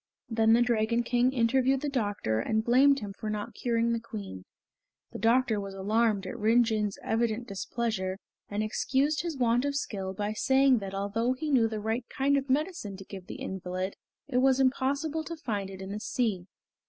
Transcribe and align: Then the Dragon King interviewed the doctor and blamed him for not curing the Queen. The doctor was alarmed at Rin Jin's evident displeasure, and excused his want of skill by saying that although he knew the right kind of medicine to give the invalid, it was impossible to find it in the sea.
Then 0.31 0.53
the 0.53 0.63
Dragon 0.63 1.03
King 1.03 1.31
interviewed 1.31 1.81
the 1.81 1.87
doctor 1.87 2.39
and 2.39 2.63
blamed 2.63 3.01
him 3.01 3.13
for 3.13 3.29
not 3.29 3.53
curing 3.53 3.93
the 3.93 3.99
Queen. 3.99 4.45
The 5.11 5.19
doctor 5.19 5.59
was 5.59 5.75
alarmed 5.75 6.25
at 6.25 6.39
Rin 6.39 6.63
Jin's 6.63 6.97
evident 7.03 7.47
displeasure, 7.47 8.17
and 8.49 8.63
excused 8.63 9.21
his 9.21 9.37
want 9.37 9.63
of 9.63 9.75
skill 9.75 10.13
by 10.15 10.33
saying 10.33 10.79
that 10.79 10.95
although 10.95 11.33
he 11.33 11.51
knew 11.51 11.67
the 11.67 11.79
right 11.79 12.05
kind 12.09 12.35
of 12.35 12.49
medicine 12.49 12.97
to 12.97 13.05
give 13.05 13.27
the 13.27 13.39
invalid, 13.39 13.95
it 14.27 14.37
was 14.37 14.59
impossible 14.59 15.23
to 15.23 15.35
find 15.37 15.69
it 15.69 15.81
in 15.83 15.91
the 15.91 15.99
sea. 15.99 16.47